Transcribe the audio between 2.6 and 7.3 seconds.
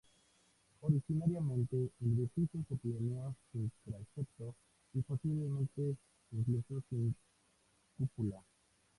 se planeó sin transepto, y posiblemente incluso sin